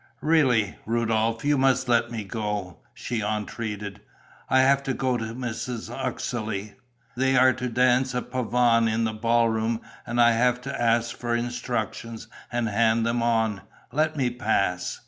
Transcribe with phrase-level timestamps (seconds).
[0.21, 4.01] "Really, Rudolph, you must let me go," she entreated.
[4.49, 5.91] "I have to go to Mrs.
[5.95, 6.73] Uxeley.
[7.15, 11.15] They are to dance a pavane in the ball room and I have to ask
[11.15, 13.61] for instructions and hand them on.
[13.91, 14.99] Let me pass."